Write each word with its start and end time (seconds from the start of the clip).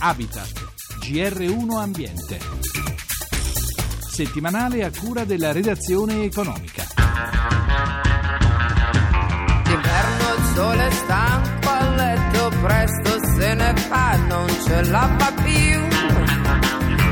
Habitat, 0.00 0.52
GR1 1.00 1.76
Ambiente. 1.76 2.38
Settimanale 3.98 4.84
a 4.84 4.92
cura 4.96 5.24
della 5.24 5.50
redazione 5.50 6.22
economica. 6.22 6.84
D'inverno 9.64 10.34
il 10.36 10.44
sole 10.54 10.90
stanco 10.92 11.68
a 11.68 11.90
letto, 11.96 12.52
presto 12.62 13.18
se 13.36 13.54
ne 13.54 13.74
fa, 13.76 14.16
non 14.28 14.48
ce 14.64 14.82
la 14.84 15.16
fa 15.18 15.32
più, 15.42 15.80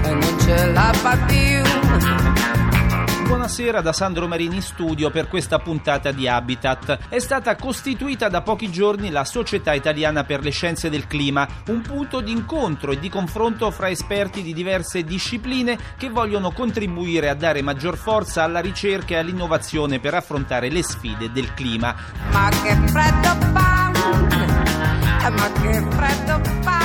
non 0.03 0.39
ce 0.41 0.67
la 0.73 0.93
fa 0.93 1.17
più. 1.27 1.66
Buonasera 3.47 3.81
da 3.81 3.93
Sandro 3.93 4.27
Marini 4.27 4.57
in 4.57 4.61
studio 4.61 5.09
per 5.09 5.29
questa 5.29 5.61
puntata 5.61 6.11
di 6.11 6.27
Habitat. 6.27 7.07
È 7.09 7.21
stata 7.21 7.55
costituita 7.55 8.29
da 8.29 8.43
pochi 8.43 8.73
giorni 8.73 9.09
la 9.09 9.25
Società 9.25 9.73
Italiana 9.73 10.25
per 10.25 10.43
le 10.43 10.51
Scienze 10.51 10.91
del 10.91 11.07
Clima, 11.07 11.47
un 11.69 11.81
punto 11.81 12.21
di 12.21 12.33
incontro 12.33 12.91
e 12.91 12.99
di 12.99 13.09
confronto 13.09 13.71
fra 13.71 13.89
esperti 13.89 14.43
di 14.43 14.53
diverse 14.53 15.05
discipline 15.05 15.79
che 15.97 16.09
vogliono 16.09 16.51
contribuire 16.51 17.29
a 17.29 17.37
dare 17.37 17.63
maggior 17.63 17.97
forza 17.97 18.43
alla 18.43 18.59
ricerca 18.59 19.15
e 19.15 19.19
all'innovazione 19.19 20.01
per 20.01 20.15
affrontare 20.15 20.69
le 20.69 20.83
sfide 20.83 21.31
del 21.31 21.55
clima. 21.55 21.95
Ma 22.33 22.49
che 22.49 22.75
freddo 22.89 23.47
fa, 23.53 23.93
ma 25.31 25.53
che 25.53 25.87
freddo 25.89 26.41
fa. 26.63 26.77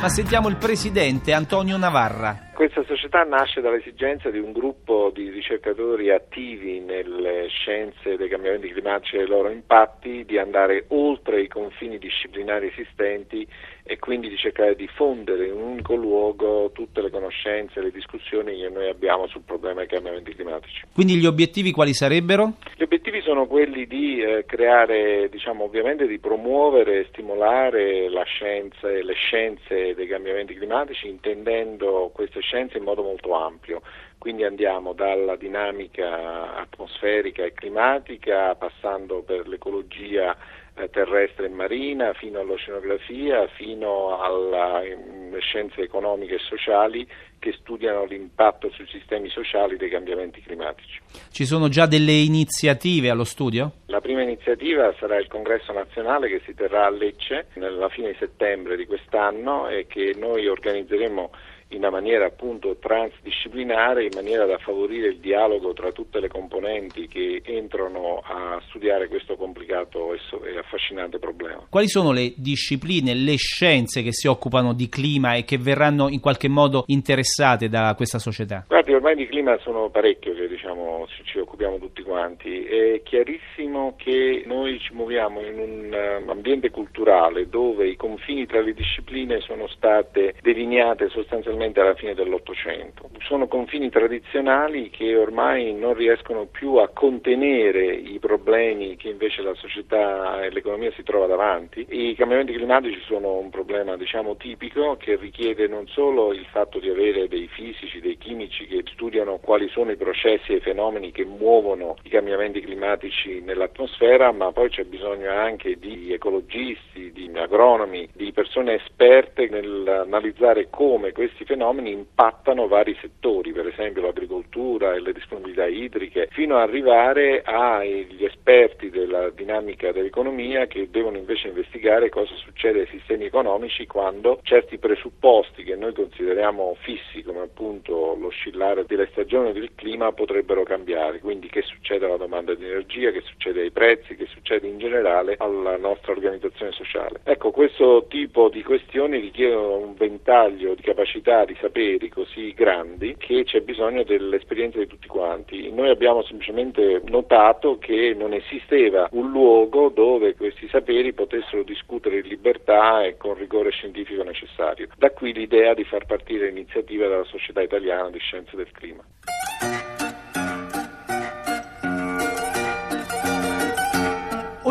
Ma 0.00 0.08
sentiamo 0.10 0.48
il 0.48 0.56
presidente 0.56 1.34
Antonio 1.34 1.76
Navarra. 1.76 2.38
Questa 2.54 2.82
società 2.86 3.03
nasce 3.24 3.60
dall'esigenza 3.60 4.30
di 4.30 4.38
un 4.38 4.52
gruppo 4.52 5.10
di 5.12 5.30
ricercatori 5.30 6.10
attivi 6.10 6.80
nelle 6.80 7.48
scienze 7.48 8.16
dei 8.16 8.28
cambiamenti 8.28 8.68
climatici 8.70 9.16
e 9.16 9.18
dei 9.18 9.28
loro 9.28 9.50
impatti 9.50 10.24
di 10.24 10.38
andare 10.38 10.84
oltre 10.88 11.40
i 11.40 11.48
confini 11.48 11.98
disciplinari 11.98 12.68
esistenti 12.68 13.46
e 13.86 13.98
quindi 13.98 14.28
di 14.28 14.36
cercare 14.36 14.74
di 14.74 14.88
fondere 14.88 15.46
in 15.46 15.52
un 15.52 15.62
unico 15.62 15.94
luogo 15.94 16.70
tutte 16.72 17.02
le 17.02 17.10
conoscenze 17.10 17.78
e 17.78 17.82
le 17.82 17.90
discussioni 17.90 18.58
che 18.58 18.68
noi 18.70 18.88
abbiamo 18.88 19.26
sul 19.26 19.42
problema 19.42 19.80
dei 19.80 19.88
cambiamenti 19.88 20.34
climatici. 20.34 20.86
Quindi 20.92 21.16
gli 21.16 21.26
obiettivi 21.26 21.70
quali 21.70 21.92
sarebbero? 21.92 22.54
Gli 22.76 22.82
obiettivi 22.82 23.20
sono 23.20 23.46
quelli 23.46 23.86
di 23.86 24.22
eh, 24.22 24.44
creare, 24.46 25.28
diciamo 25.28 25.64
ovviamente 25.64 26.06
di 26.06 26.18
promuovere 26.18 27.00
e 27.00 27.06
stimolare 27.10 28.08
la 28.08 28.22
scienza 28.22 28.90
e 28.90 29.02
le 29.02 29.14
scienze 29.14 29.94
dei 29.94 30.06
cambiamenti 30.06 30.54
climatici 30.54 31.08
intendendo 31.08 32.10
queste 32.14 32.40
scienze 32.40 32.78
in 32.78 32.84
modo 32.84 32.93
molto 33.02 33.34
ampio. 33.34 33.82
Quindi 34.18 34.44
andiamo 34.44 34.94
dalla 34.94 35.36
dinamica 35.36 36.54
atmosferica 36.56 37.44
e 37.44 37.52
climatica, 37.52 38.54
passando 38.54 39.22
per 39.22 39.46
l'ecologia 39.46 40.34
eh, 40.76 40.88
terrestre 40.90 41.46
e 41.46 41.50
marina, 41.50 42.12
fino 42.14 42.40
all'oceanografia, 42.40 43.46
fino 43.48 44.20
alle 44.20 45.40
scienze 45.40 45.82
economiche 45.82 46.34
e 46.34 46.38
sociali 46.38 47.06
che 47.38 47.52
studiano 47.60 48.06
l'impatto 48.06 48.70
sui 48.70 48.86
sistemi 48.86 49.28
sociali 49.28 49.76
dei 49.76 49.90
cambiamenti 49.90 50.40
climatici. 50.40 51.00
Ci 51.30 51.44
sono 51.44 51.68
già 51.68 51.86
delle 51.86 52.12
iniziative 52.12 53.10
allo 53.10 53.24
studio? 53.24 53.72
La 53.86 54.00
prima 54.00 54.22
iniziativa 54.22 54.94
sarà 54.98 55.18
il 55.18 55.28
congresso 55.28 55.72
nazionale 55.72 56.28
che 56.28 56.40
si 56.46 56.54
terrà 56.54 56.86
a 56.86 56.90
Lecce 56.90 57.48
nella 57.54 57.90
fine 57.90 58.12
di 58.12 58.16
settembre 58.18 58.76
di 58.76 58.86
quest'anno 58.86 59.68
e 59.68 59.86
che 59.86 60.14
noi 60.16 60.48
organizzeremo 60.48 61.30
in 61.74 61.80
una 61.80 61.90
maniera 61.90 62.26
appunto 62.26 62.76
transdisciplinare, 62.78 64.04
in 64.04 64.12
maniera 64.14 64.46
da 64.46 64.58
favorire 64.58 65.08
il 65.08 65.18
dialogo 65.18 65.72
tra 65.72 65.90
tutte 65.92 66.20
le 66.20 66.28
componenti 66.28 67.08
che 67.08 67.42
entrano 67.44 68.22
a 68.24 68.60
studiare 68.68 69.08
questo 69.08 69.36
complicato 69.36 70.14
e 70.14 70.58
affascinante 70.58 71.18
problema. 71.18 71.66
Quali 71.68 71.88
sono 71.88 72.12
le 72.12 72.32
discipline, 72.36 73.14
le 73.14 73.36
scienze 73.36 74.02
che 74.02 74.12
si 74.12 74.28
occupano 74.28 74.72
di 74.72 74.88
clima 74.88 75.34
e 75.34 75.44
che 75.44 75.58
verranno 75.58 76.08
in 76.08 76.20
qualche 76.20 76.48
modo 76.48 76.84
interessate 76.86 77.68
da 77.68 77.92
questa 77.96 78.18
società? 78.18 78.64
Guardi, 78.68 78.92
ormai 78.92 79.16
di 79.16 79.26
clima 79.26 79.58
sono 79.58 79.90
parecchio 79.90 80.34
che 80.34 80.48
diciamo, 80.48 81.06
ci 81.24 81.38
occupiamo 81.38 81.78
tutti 81.78 82.02
quanti. 82.02 82.64
È 82.64 83.02
chiarissimo 83.02 83.94
che 83.96 84.44
noi 84.46 84.78
ci 84.78 84.94
muoviamo 84.94 85.40
in 85.40 85.58
un 85.58 85.92
eh, 85.92 86.22
ambiente 86.30 86.70
culturale 86.70 87.48
dove 87.48 87.88
i 87.88 87.96
confini 87.96 88.46
tra 88.46 88.60
le 88.60 88.72
discipline 88.72 89.40
sono 89.40 89.66
state 89.68 90.34
delineate 90.40 91.08
sostanzialmente 91.08 91.63
specialmente 91.64 91.80
alla 91.80 91.94
fine 91.94 92.14
dell'Ottocento. 92.14 93.10
Sono 93.20 93.46
confini 93.46 93.88
tradizionali 93.88 94.90
che 94.90 95.16
ormai 95.16 95.72
non 95.72 95.94
riescono 95.94 96.46
più 96.46 96.74
a 96.76 96.88
contenere 96.88 97.94
i 97.94 98.18
problemi 98.18 98.96
che 98.96 99.08
invece 99.08 99.42
la 99.42 99.54
società 99.54 100.42
e 100.44 100.50
l'economia 100.50 100.92
si 100.92 101.02
trova 101.02 101.26
davanti. 101.26 101.86
I 101.88 102.14
cambiamenti 102.14 102.52
climatici 102.52 103.00
sono 103.06 103.38
un 103.38 103.50
problema 103.50 103.96
diciamo 103.96 104.36
tipico 104.36 104.96
che 104.96 105.16
richiede 105.16 105.66
non 105.66 105.86
solo 105.86 106.32
il 106.32 106.44
fatto 106.46 106.78
di 106.78 106.90
avere 106.90 107.28
dei 107.28 107.48
fisici, 107.48 108.00
dei 108.00 108.18
chimici 108.18 108.66
che 108.66 108.82
studiano 108.92 109.38
quali 109.38 109.68
sono 109.68 109.90
i 109.90 109.96
processi 109.96 110.52
e 110.52 110.56
i 110.56 110.60
fenomeni 110.60 111.12
che 111.12 111.24
muovono 111.24 111.96
i 112.02 112.08
cambiamenti 112.08 112.60
climatici 112.60 113.40
nell'atmosfera, 113.40 114.32
ma 114.32 114.52
poi 114.52 114.68
c'è 114.68 114.84
bisogno 114.84 115.30
anche 115.30 115.78
di 115.78 116.12
ecologisti, 116.12 117.12
di 117.12 117.30
agronomi, 117.34 118.08
di 118.12 118.32
persone 118.32 118.74
esperte 118.74 119.48
nell'analizzare 119.48 120.68
come 120.70 121.12
questi 121.12 121.44
fenomeni 121.44 121.53
impattano 121.86 122.68
vari 122.68 122.96
settori, 123.00 123.52
per 123.52 123.66
esempio 123.66 124.02
l'agricoltura 124.02 124.94
e 124.94 125.00
le 125.00 125.12
disponibilità 125.12 125.66
idriche, 125.66 126.28
fino 126.32 126.56
ad 126.56 126.68
arrivare 126.68 127.42
agli 127.42 128.24
esperti 128.24 128.90
della 128.90 129.30
dinamica 129.30 129.92
dell'economia 129.92 130.66
che 130.66 130.88
devono 130.90 131.16
invece 131.16 131.48
investigare 131.48 132.08
cosa 132.08 132.34
succede 132.34 132.80
ai 132.80 132.86
sistemi 132.86 133.24
economici 133.24 133.86
quando 133.86 134.40
certi 134.42 134.78
presupposti 134.78 135.62
che 135.64 135.76
noi 135.76 135.92
consideriamo 135.92 136.76
fissi, 136.80 137.22
come 137.22 137.40
appunto 137.40 138.16
l'oscillare 138.18 138.84
delle 138.86 139.08
stagioni 139.12 139.52
del 139.52 139.70
clima, 139.74 140.12
potrebbero 140.12 140.62
cambiare. 140.62 141.20
Quindi 141.20 141.48
che 141.48 141.62
succede 141.62 142.06
alla 142.06 142.16
domanda 142.16 142.54
di 142.54 142.64
energia, 142.64 143.10
che 143.10 143.22
succede 143.22 143.62
ai 143.62 143.70
prezzi, 143.70 144.16
che 144.16 144.26
succede 144.26 144.66
in 144.66 144.78
generale 144.78 145.36
alla 145.38 145.76
nostra 145.76 146.12
organizzazione 146.12 146.72
sociale. 146.72 147.20
Ecco, 147.24 147.50
questo 147.50 148.06
tipo 148.08 148.48
di 148.48 148.62
questioni 148.62 149.18
richiedono 149.18 149.76
un 149.76 149.94
ventaglio 149.94 150.74
di 150.74 150.82
capacità 150.82 151.33
di 151.44 151.56
saperi 151.60 152.08
così 152.08 152.54
grandi 152.54 153.16
che 153.18 153.42
c'è 153.42 153.60
bisogno 153.62 154.04
dell'esperienza 154.04 154.78
di 154.78 154.86
tutti 154.86 155.08
quanti. 155.08 155.72
Noi 155.72 155.88
abbiamo 155.88 156.22
semplicemente 156.22 157.02
notato 157.06 157.78
che 157.78 158.14
non 158.16 158.32
esisteva 158.32 159.08
un 159.10 159.30
luogo 159.30 159.88
dove 159.88 160.36
questi 160.36 160.68
saperi 160.68 161.12
potessero 161.12 161.64
discutere 161.64 162.18
in 162.18 162.28
libertà 162.28 163.04
e 163.04 163.16
con 163.16 163.34
rigore 163.34 163.70
scientifico 163.70 164.22
necessario. 164.22 164.88
Da 164.96 165.10
qui 165.10 165.32
l'idea 165.32 165.74
di 165.74 165.82
far 165.82 166.06
partire 166.06 166.46
l'iniziativa 166.46 167.08
della 167.08 167.24
Società 167.24 167.60
Italiana 167.60 168.10
di 168.10 168.18
Scienze 168.18 168.54
del 168.54 168.70
Clima. 168.70 169.02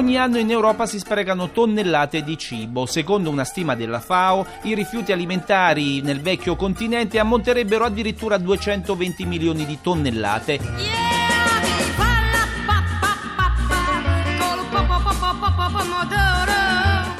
Ogni 0.03 0.17
anno 0.17 0.37
in 0.37 0.51
Europa 0.51 0.85
si 0.85 0.99
sprecano 0.99 1.51
tonnellate 1.51 2.23
di 2.23 2.37
cibo. 2.37 2.85
Secondo 2.85 3.29
una 3.29 3.45
stima 3.45 3.73
della 3.73 4.01
FAO, 4.01 4.45
i 4.63 4.75
rifiuti 4.75 5.13
alimentari 5.13 6.01
nel 6.01 6.19
vecchio 6.19 6.57
continente 6.57 7.19
ammonterebbero 7.19 7.85
addirittura 7.85 8.35
a 8.35 8.37
220 8.37 9.25
milioni 9.25 9.65
di 9.65 9.79
tonnellate. 9.81 10.59
Yeah! 10.61 11.12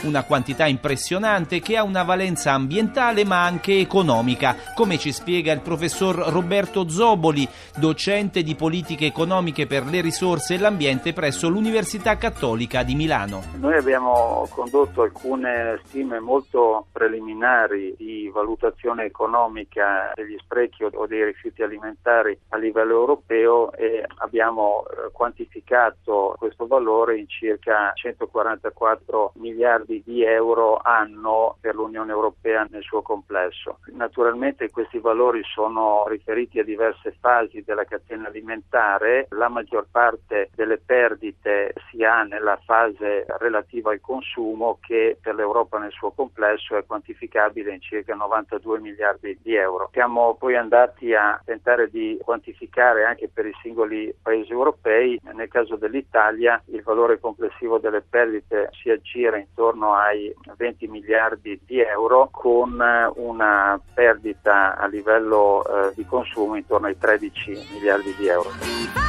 Una 0.03 0.23
quantità 0.23 0.65
impressionante 0.65 1.59
che 1.59 1.77
ha 1.77 1.83
una 1.83 2.03
valenza 2.03 2.51
ambientale 2.51 3.25
ma 3.25 3.43
anche 3.43 3.79
economica, 3.79 4.55
come 4.73 4.97
ci 4.97 5.11
spiega 5.11 5.51
il 5.51 5.61
professor 5.61 6.15
Roberto 6.15 6.89
Zoboli, 6.89 7.47
docente 7.77 8.43
di 8.43 8.55
politiche 8.55 9.05
economiche 9.05 9.67
per 9.67 9.85
le 9.85 10.01
risorse 10.01 10.55
e 10.55 10.59
l'ambiente 10.59 11.13
presso 11.13 11.49
l'Università 11.49 12.17
Cattolica 12.17 12.83
di 12.83 12.95
Milano. 12.95 13.43
Noi 13.59 13.75
abbiamo 13.75 14.47
condotto 14.49 15.01
alcune 15.01 15.79
stime 15.85 16.19
molto 16.19 16.87
preliminari 16.91 17.95
di 17.97 18.29
valutazione 18.33 19.05
economica 19.05 20.11
degli 20.15 20.37
sprechi 20.39 20.83
o 20.83 21.05
dei 21.07 21.23
rifiuti 21.23 21.61
alimentari 21.61 22.37
a 22.49 22.57
livello 22.57 22.93
europeo 22.93 23.71
e 23.73 24.05
abbiamo 24.17 24.85
eh, 24.85 25.11
quantificato 25.11 26.35
questo 26.37 26.67
valore 26.67 27.17
in 27.17 27.27
circa 27.27 27.91
144 27.93 29.33
miliardi 29.35 29.92
di 30.01 30.23
euro 30.23 30.79
anno 30.81 31.57
per 31.59 31.75
l'Unione 31.75 32.11
Europea 32.11 32.65
nel 32.69 32.83
suo 32.83 33.01
complesso. 33.01 33.79
Naturalmente 33.87 34.69
questi 34.69 34.99
valori 34.99 35.41
sono 35.43 36.05
riferiti 36.07 36.59
a 36.59 36.63
diverse 36.63 37.15
fasi 37.19 37.63
della 37.63 37.83
catena 37.83 38.27
alimentare, 38.27 39.27
la 39.31 39.49
maggior 39.49 39.87
parte 39.91 40.49
delle 40.55 40.77
perdite 40.77 41.73
si 41.89 42.03
ha 42.03 42.23
nella 42.23 42.59
fase 42.65 43.25
relativa 43.39 43.91
al 43.91 43.99
consumo 43.99 44.79
che 44.81 45.17
per 45.21 45.35
l'Europa 45.35 45.77
nel 45.77 45.91
suo 45.91 46.11
complesso 46.11 46.77
è 46.77 46.85
quantificabile 46.85 47.73
in 47.73 47.81
circa 47.81 48.15
92 48.15 48.79
miliardi 48.79 49.37
di 49.41 49.55
euro. 49.55 49.89
Siamo 49.91 50.35
poi 50.35 50.55
andati 50.55 51.13
a 51.13 51.39
tentare 51.43 51.89
di 51.89 52.17
quantificare 52.23 53.05
anche 53.05 53.29
per 53.29 53.45
i 53.45 53.53
singoli 53.61 54.13
paesi 54.21 54.51
europei, 54.51 55.19
nel 55.33 55.47
caso 55.47 55.75
dell'Italia 55.75 56.61
il 56.67 56.81
valore 56.83 57.19
complessivo 57.19 57.77
delle 57.77 58.01
perdite 58.01 58.69
si 58.71 58.89
aggira 58.89 59.37
intorno 59.37 59.82
intorno 59.83 59.93
ai 59.95 60.33
20 60.55 60.87
miliardi 60.87 61.59
di 61.65 61.81
euro 61.81 62.29
con 62.31 62.81
una 63.15 63.79
perdita 63.93 64.77
a 64.77 64.87
livello 64.87 65.63
eh, 65.65 65.93
di 65.95 66.05
consumo 66.05 66.55
intorno 66.55 66.87
ai 66.87 66.97
13 66.97 67.67
miliardi 67.73 68.15
di 68.15 68.27
euro. 68.27 69.02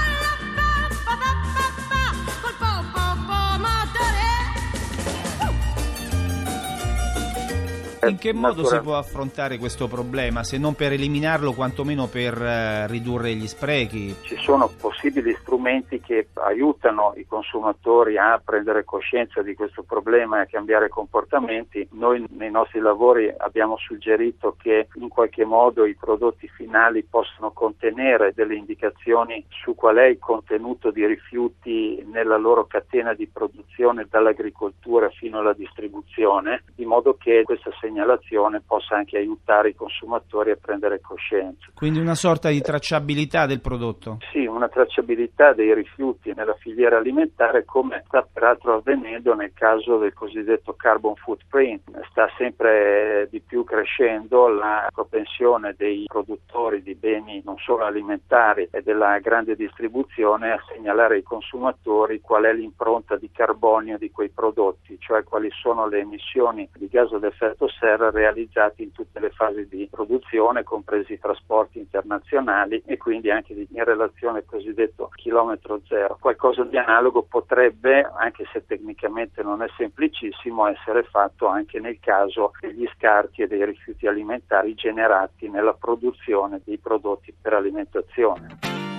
In 8.08 8.18
che 8.18 8.32
modo 8.32 8.64
si 8.64 8.78
può 8.80 8.96
affrontare 8.96 9.56
questo 9.58 9.88
problema, 9.88 10.44
se 10.44 10.58
non 10.58 10.74
per 10.74 10.92
eliminarlo, 10.92 11.52
quantomeno 11.52 12.06
per 12.06 12.40
eh, 12.40 12.86
ridurre 12.86 13.34
gli 13.34 13.46
sprechi? 13.46 14.14
Ci 14.22 14.36
sono 14.36 14.68
possibili 14.68 15.34
strumenti 15.40 16.00
che 16.00 16.28
aiutano 16.34 17.14
i 17.16 17.26
consumatori 17.26 18.18
a 18.18 18.40
prendere 18.44 18.84
coscienza 18.84 19.42
di 19.42 19.54
questo 19.54 19.82
problema 19.82 20.38
e 20.38 20.40
a 20.42 20.46
cambiare 20.46 20.88
comportamenti. 20.88 21.86
Noi 21.92 22.24
nei 22.30 22.50
nostri 22.50 22.80
lavori 22.80 23.32
abbiamo 23.36 23.76
suggerito 23.78 24.56
che 24.60 24.88
in 24.96 25.08
qualche 25.08 25.44
modo 25.44 25.86
i 25.86 25.96
prodotti 25.96 26.48
finali 26.48 27.04
possano 27.04 27.52
contenere 27.52 28.32
delle 28.34 28.56
indicazioni 28.56 29.44
su 29.48 29.74
qual 29.74 29.96
è 29.96 30.06
il 30.06 30.18
contenuto 30.18 30.90
di 30.90 31.06
rifiuti 31.06 32.04
nella 32.10 32.36
loro 32.36 32.66
catena 32.66 33.14
di 33.14 33.26
produzione 33.26 34.06
dall'agricoltura 34.08 35.08
fino 35.08 35.38
alla 35.38 35.54
distribuzione, 35.54 36.64
di 36.74 36.84
modo 36.84 37.16
che 37.16 37.42
questa 37.44 37.70
segnalazione 37.80 37.93
segnalazione 37.94 38.60
possa 38.66 38.96
anche 38.96 39.16
aiutare 39.16 39.68
i 39.68 39.74
consumatori 39.74 40.50
a 40.50 40.58
prendere 40.60 41.00
coscienza. 41.00 41.70
Quindi 41.74 42.00
una 42.00 42.16
sorta 42.16 42.48
di 42.48 42.60
tracciabilità 42.60 43.46
del 43.46 43.60
prodotto? 43.60 44.18
Sì, 44.32 44.46
una 44.46 44.68
tracciabilità 44.68 45.52
dei 45.52 45.72
rifiuti 45.72 46.32
nella 46.34 46.54
filiera 46.54 46.96
alimentare 46.96 47.64
come 47.64 48.02
sta 48.06 48.26
peraltro 48.30 48.74
avvenendo 48.74 49.34
nel 49.34 49.52
caso 49.54 49.98
del 49.98 50.12
cosiddetto 50.12 50.74
carbon 50.74 51.14
footprint. 51.14 51.82
Sta 52.10 52.28
sempre 52.36 53.28
di 53.30 53.40
più 53.40 53.62
crescendo 53.62 54.48
la 54.48 54.88
propensione 54.92 55.74
dei 55.76 56.04
produttori 56.06 56.82
di 56.82 56.94
beni 56.94 57.42
non 57.44 57.56
solo 57.58 57.84
alimentari 57.84 58.68
e 58.72 58.82
della 58.82 59.18
grande 59.18 59.54
distribuzione 59.54 60.50
a 60.50 60.62
segnalare 60.72 61.16
ai 61.16 61.22
consumatori 61.22 62.20
qual 62.20 62.44
è 62.44 62.52
l'impronta 62.52 63.16
di 63.16 63.30
carbonio 63.30 63.98
di 63.98 64.10
quei 64.10 64.30
prodotti, 64.30 64.96
cioè 64.98 65.22
quali 65.22 65.48
sono 65.50 65.86
le 65.86 66.00
emissioni 66.00 66.68
di 66.74 66.88
gas 66.88 67.12
ad 67.12 67.24
effetto 67.24 67.68
serra 67.68 67.83
essere 67.84 68.10
realizzati 68.10 68.82
in 68.82 68.92
tutte 68.92 69.20
le 69.20 69.30
fasi 69.30 69.68
di 69.68 69.88
produzione, 69.90 70.62
compresi 70.62 71.14
i 71.14 71.18
trasporti 71.18 71.78
internazionali 71.78 72.82
e 72.86 72.96
quindi 72.96 73.30
anche 73.30 73.52
in 73.52 73.84
relazione 73.84 74.38
al 74.38 74.44
cosiddetto 74.46 75.10
chilometro 75.14 75.80
zero. 75.86 76.16
Qualcosa 76.20 76.64
di 76.64 76.78
analogo 76.78 77.22
potrebbe, 77.22 78.08
anche 78.16 78.44
se 78.52 78.64
tecnicamente 78.66 79.42
non 79.42 79.62
è 79.62 79.66
semplicissimo, 79.76 80.66
essere 80.66 81.02
fatto 81.04 81.46
anche 81.46 81.78
nel 81.80 81.98
caso 82.00 82.52
degli 82.60 82.88
scarti 82.96 83.42
e 83.42 83.46
dei 83.46 83.64
rifiuti 83.64 84.06
alimentari 84.06 84.74
generati 84.74 85.48
nella 85.48 85.74
produzione 85.74 86.60
dei 86.64 86.78
prodotti 86.78 87.34
per 87.40 87.52
alimentazione. 87.54 88.93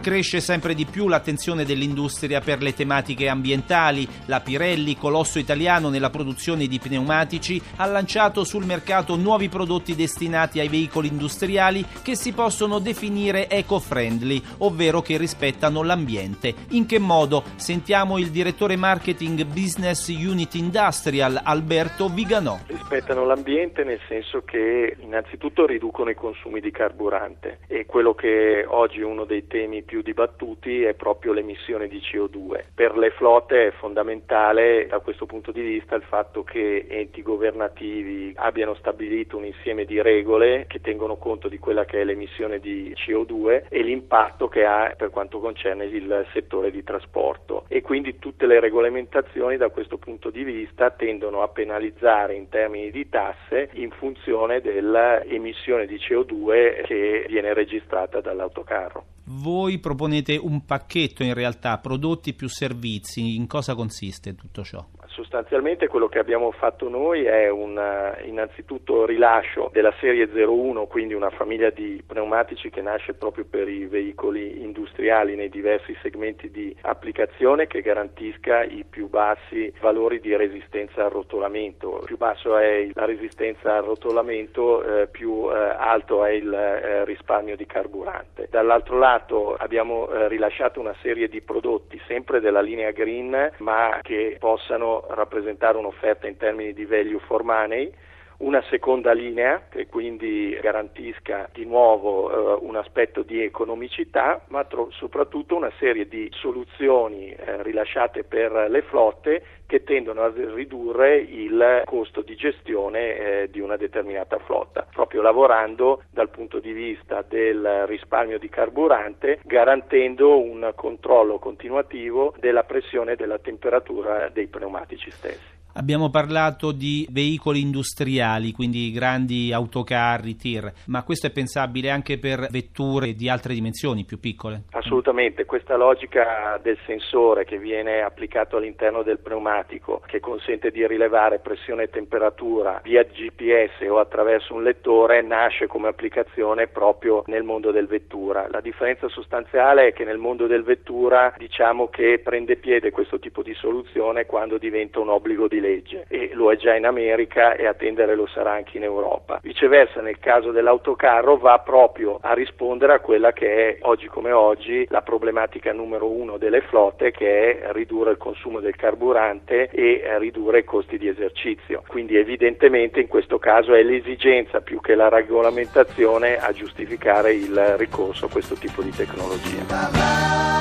Cresce 0.00 0.40
sempre 0.40 0.72
di 0.72 0.86
più 0.86 1.08
l'attenzione 1.08 1.66
dell'industria 1.66 2.40
per 2.40 2.62
le 2.62 2.72
tematiche 2.72 3.28
ambientali. 3.28 4.08
La 4.26 4.40
Pirelli, 4.40 4.96
colosso 4.96 5.38
italiano 5.38 5.90
nella 5.90 6.08
produzione 6.08 6.66
di 6.66 6.78
pneumatici, 6.78 7.60
ha 7.76 7.84
lanciato 7.84 8.44
sul 8.44 8.64
mercato 8.64 9.16
nuovi 9.16 9.50
prodotti 9.50 9.94
destinati 9.94 10.58
ai 10.58 10.68
veicoli 10.68 11.08
industriali 11.08 11.84
che 12.02 12.16
si 12.16 12.32
possono 12.32 12.78
definire 12.78 13.50
eco-friendly, 13.50 14.42
ovvero 14.58 15.02
che 15.02 15.18
rispettano 15.18 15.82
l'ambiente. 15.82 16.54
In 16.70 16.86
che 16.86 16.98
modo? 16.98 17.44
Sentiamo 17.56 18.16
il 18.16 18.30
direttore 18.30 18.76
marketing 18.76 19.44
Business 19.44 20.08
Unit 20.08 20.54
Industrial 20.54 21.38
Alberto 21.44 22.08
Viganò. 22.08 22.58
Rispettano 22.68 23.26
l'ambiente 23.26 23.84
nel 23.84 24.00
senso 24.08 24.44
che 24.46 24.96
innanzitutto 25.00 25.66
riducono 25.66 26.08
i 26.08 26.14
consumi 26.14 26.60
di 26.60 26.70
carburante 26.70 27.58
e 27.66 27.84
quello 27.84 28.14
che 28.14 28.64
oggi 28.66 29.00
è 29.00 29.04
uno 29.04 29.26
dei 29.26 29.46
temi 29.46 29.84
più 29.90 30.02
dibattuti 30.02 30.84
è 30.84 30.94
proprio 30.94 31.32
l'emissione 31.32 31.88
di 31.88 31.98
CO2. 31.98 32.66
Per 32.76 32.96
le 32.96 33.10
flotte 33.10 33.66
è 33.66 33.70
fondamentale 33.72 34.86
da 34.86 35.00
questo 35.00 35.26
punto 35.26 35.50
di 35.50 35.62
vista 35.62 35.96
il 35.96 36.04
fatto 36.04 36.44
che 36.44 36.86
enti 36.88 37.22
governativi 37.22 38.32
abbiano 38.36 38.74
stabilito 38.74 39.36
un 39.36 39.46
insieme 39.46 39.84
di 39.84 40.00
regole 40.00 40.66
che 40.68 40.80
tengono 40.80 41.16
conto 41.16 41.48
di 41.48 41.58
quella 41.58 41.86
che 41.86 42.00
è 42.00 42.04
l'emissione 42.04 42.60
di 42.60 42.94
CO2 43.04 43.64
e 43.68 43.82
l'impatto 43.82 44.46
che 44.46 44.64
ha 44.64 44.94
per 44.96 45.10
quanto 45.10 45.40
concerne 45.40 45.86
il 45.86 46.24
settore 46.32 46.70
di 46.70 46.84
trasporto 46.84 47.64
e 47.66 47.82
quindi 47.82 48.20
tutte 48.20 48.46
le 48.46 48.60
regolamentazioni 48.60 49.56
da 49.56 49.70
questo 49.70 49.98
punto 49.98 50.30
di 50.30 50.44
vista 50.44 50.90
tendono 50.90 51.42
a 51.42 51.48
penalizzare 51.48 52.34
in 52.34 52.48
termini 52.48 52.92
di 52.92 53.08
tasse 53.08 53.70
in 53.72 53.90
funzione 53.90 54.60
dell'emissione 54.60 55.86
di 55.86 55.96
CO2 55.96 56.84
che 56.84 57.26
viene 57.28 57.52
registrata 57.54 58.20
dall'autocarro. 58.20 59.18
Voi 59.32 59.78
proponete 59.78 60.36
un 60.36 60.64
pacchetto 60.64 61.22
in 61.22 61.34
realtà, 61.34 61.78
prodotti 61.78 62.34
più 62.34 62.48
servizi, 62.48 63.36
in 63.36 63.46
cosa 63.46 63.76
consiste 63.76 64.34
tutto 64.34 64.64
ciò? 64.64 64.84
Sostanzialmente 65.12 65.88
quello 65.88 66.08
che 66.08 66.20
abbiamo 66.20 66.52
fatto 66.52 66.88
noi 66.88 67.24
è 67.24 67.48
un 67.48 67.76
eh, 67.76 68.26
innanzitutto 68.28 69.04
rilascio 69.04 69.68
della 69.72 69.92
serie 69.98 70.28
01, 70.32 70.86
quindi 70.86 71.14
una 71.14 71.30
famiglia 71.30 71.70
di 71.70 72.00
pneumatici 72.06 72.70
che 72.70 72.80
nasce 72.80 73.14
proprio 73.14 73.44
per 73.44 73.68
i 73.68 73.86
veicoli 73.86 74.62
industriali 74.62 75.34
nei 75.34 75.48
diversi 75.48 75.96
segmenti 76.00 76.50
di 76.50 76.74
applicazione 76.82 77.66
che 77.66 77.80
garantisca 77.80 78.62
i 78.62 78.84
più 78.88 79.08
bassi 79.08 79.72
valori 79.80 80.20
di 80.20 80.34
resistenza 80.36 81.04
al 81.04 81.10
rotolamento. 81.10 82.02
Più 82.04 82.16
basso 82.16 82.56
è 82.56 82.88
la 82.92 83.04
resistenza 83.04 83.78
al 83.78 83.84
rotolamento, 83.84 84.82
eh, 85.02 85.08
più 85.08 85.48
eh, 85.50 85.54
alto 85.54 86.24
è 86.24 86.30
il 86.30 86.52
eh, 86.52 87.04
risparmio 87.04 87.56
di 87.56 87.66
carburante. 87.66 88.46
Dall'altro 88.48 88.96
lato 88.96 89.54
abbiamo 89.54 90.08
eh, 90.08 90.28
rilasciato 90.28 90.78
una 90.78 90.94
serie 91.02 91.28
di 91.28 91.40
prodotti 91.40 92.00
sempre 92.06 92.38
della 92.38 92.60
linea 92.60 92.92
green 92.92 93.54
ma 93.58 93.98
che 94.02 94.36
possano 94.38 94.99
rappresentare 95.08 95.78
un'offerta 95.78 96.26
in 96.26 96.36
termini 96.36 96.72
di 96.72 96.84
value 96.84 97.18
for 97.20 97.42
money, 97.42 97.92
una 98.40 98.62
seconda 98.68 99.12
linea 99.12 99.66
che 99.68 99.86
quindi 99.86 100.56
garantisca 100.60 101.48
di 101.52 101.64
nuovo 101.64 102.30
eh, 102.30 102.58
un 102.62 102.76
aspetto 102.76 103.22
di 103.22 103.42
economicità, 103.42 104.42
ma 104.48 104.64
tro- 104.64 104.90
soprattutto 104.92 105.56
una 105.56 105.72
serie 105.78 106.08
di 106.08 106.28
soluzioni 106.32 107.30
eh, 107.30 107.62
rilasciate 107.62 108.24
per 108.24 108.68
le 108.68 108.82
flotte 108.82 109.44
che 109.66 109.84
tendono 109.84 110.22
a 110.22 110.32
ridurre 110.34 111.18
il 111.18 111.82
costo 111.84 112.22
di 112.22 112.34
gestione 112.34 113.16
eh, 113.16 113.50
di 113.50 113.60
una 113.60 113.76
determinata 113.76 114.38
flotta, 114.38 114.86
proprio 114.90 115.22
lavorando 115.22 116.02
dal 116.10 116.28
punto 116.28 116.58
di 116.58 116.72
vista 116.72 117.22
del 117.22 117.86
risparmio 117.86 118.38
di 118.38 118.48
carburante, 118.48 119.38
garantendo 119.44 120.40
un 120.40 120.72
controllo 120.74 121.38
continuativo 121.38 122.34
della 122.38 122.64
pressione 122.64 123.12
e 123.12 123.16
della 123.16 123.38
temperatura 123.38 124.28
dei 124.28 124.48
pneumatici 124.48 125.10
stessi. 125.10 125.59
Abbiamo 125.80 126.10
parlato 126.10 126.72
di 126.72 127.06
veicoli 127.10 127.62
industriali, 127.62 128.52
quindi 128.52 128.92
grandi 128.92 129.50
autocarri, 129.50 130.36
tir, 130.36 130.70
ma 130.88 131.02
questo 131.04 131.28
è 131.28 131.30
pensabile 131.30 131.88
anche 131.88 132.18
per 132.18 132.48
vetture 132.50 133.14
di 133.14 133.30
altre 133.30 133.54
dimensioni, 133.54 134.04
più 134.04 134.20
piccole? 134.20 134.64
Assolutamente, 134.72 135.46
questa 135.46 135.76
logica 135.76 136.60
del 136.62 136.76
sensore 136.84 137.46
che 137.46 137.56
viene 137.58 138.02
applicato 138.02 138.58
all'interno 138.58 139.02
del 139.02 139.20
pneumatico, 139.20 140.02
che 140.04 140.20
consente 140.20 140.70
di 140.70 140.86
rilevare 140.86 141.38
pressione 141.38 141.84
e 141.84 141.88
temperatura 141.88 142.82
via 142.84 143.02
GPS 143.02 143.80
o 143.88 144.00
attraverso 144.00 144.52
un 144.52 144.62
lettore, 144.62 145.22
nasce 145.22 145.66
come 145.66 145.88
applicazione 145.88 146.66
proprio 146.66 147.24
nel 147.28 147.42
mondo 147.42 147.70
del 147.70 147.86
vettura. 147.86 148.46
La 148.50 148.60
differenza 148.60 149.08
sostanziale 149.08 149.86
è 149.88 149.92
che 149.94 150.04
nel 150.04 150.18
mondo 150.18 150.46
del 150.46 150.62
vettura 150.62 151.32
diciamo 151.38 151.88
che 151.88 152.20
prende 152.22 152.56
piede 152.56 152.90
questo 152.90 153.18
tipo 153.18 153.42
di 153.42 153.54
soluzione 153.54 154.26
quando 154.26 154.58
diventa 154.58 155.00
un 155.00 155.08
obbligo 155.08 155.48
di 155.48 155.68
legge 155.70 156.04
e 156.08 156.30
lo 156.32 156.50
è 156.50 156.56
già 156.56 156.74
in 156.74 156.84
America 156.86 157.54
e 157.54 157.66
a 157.66 157.74
tendere 157.74 158.14
lo 158.14 158.26
sarà 158.26 158.52
anche 158.52 158.76
in 158.76 158.82
Europa. 158.82 159.40
Viceversa 159.42 160.00
nel 160.00 160.18
caso 160.18 160.50
dell'autocarro 160.50 161.36
va 161.36 161.58
proprio 161.58 162.18
a 162.20 162.32
rispondere 162.34 162.94
a 162.94 163.00
quella 163.00 163.32
che 163.32 163.68
è 163.68 163.76
oggi 163.82 164.06
come 164.08 164.32
oggi 164.32 164.86
la 164.88 165.02
problematica 165.02 165.72
numero 165.72 166.08
uno 166.08 166.36
delle 166.36 166.60
flotte 166.62 167.10
che 167.10 167.60
è 167.60 167.72
ridurre 167.72 168.12
il 168.12 168.16
consumo 168.16 168.60
del 168.60 168.76
carburante 168.76 169.68
e 169.70 170.02
ridurre 170.18 170.60
i 170.60 170.64
costi 170.64 170.98
di 170.98 171.08
esercizio. 171.08 171.82
Quindi 171.86 172.16
evidentemente 172.16 173.00
in 173.00 173.08
questo 173.08 173.38
caso 173.38 173.74
è 173.74 173.82
l'esigenza 173.82 174.60
più 174.60 174.80
che 174.80 174.94
la 174.94 175.08
regolamentazione 175.08 176.36
a 176.36 176.52
giustificare 176.52 177.32
il 177.32 177.74
ricorso 177.76 178.26
a 178.26 178.30
questo 178.30 178.54
tipo 178.54 178.82
di 178.82 178.90
tecnologia. 178.90 180.59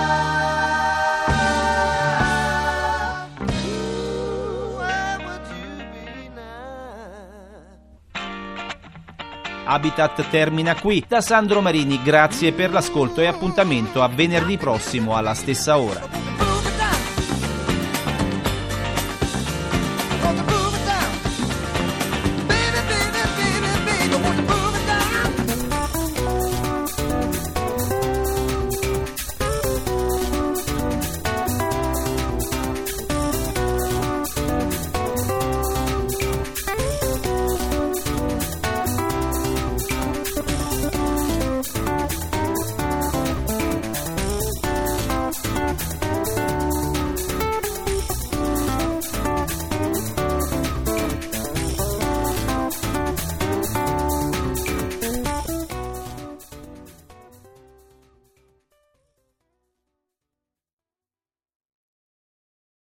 Habitat 9.71 10.27
termina 10.31 10.73
qui. 10.73 11.05
Da 11.07 11.21
Sandro 11.21 11.61
Marini 11.61 12.01
grazie 12.01 12.53
per 12.53 12.71
l'ascolto 12.71 13.21
e 13.21 13.27
appuntamento 13.27 14.01
a 14.01 14.07
venerdì 14.07 14.57
prossimo 14.57 15.15
alla 15.15 15.35
stessa 15.35 15.77
ora. 15.77 16.28